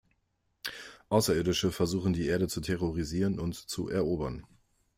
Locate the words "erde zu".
2.25-2.59